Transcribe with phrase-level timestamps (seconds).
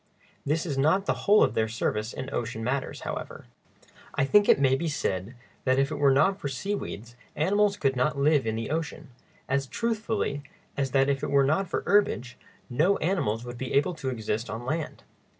[0.47, 3.45] This is not the whole of their service in ocean matters, however.
[4.15, 7.95] I think it may be said that if it were not for seaweeds animals could
[7.95, 9.09] not live in the ocean,
[9.47, 10.41] as truthfully
[10.75, 12.35] as that if it were not for herbage
[12.67, 15.03] no animals would be able to exist on land.